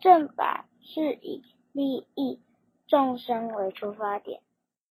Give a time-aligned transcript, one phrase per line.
[0.00, 1.42] 正法是以
[1.72, 2.40] 利益
[2.86, 4.40] 众生为出发点。